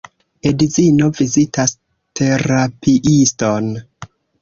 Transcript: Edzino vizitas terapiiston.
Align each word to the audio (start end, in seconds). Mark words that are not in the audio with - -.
Edzino 0.51 1.09
vizitas 1.19 1.75
terapiiston. 2.21 3.73